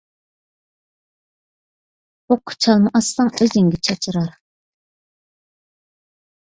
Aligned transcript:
پوققا 2.29 2.55
چالما 2.63 2.91
ئاتساڭ، 2.95 3.31
ئۆزۈڭگە 3.43 3.83
چاچرار. 3.89 4.35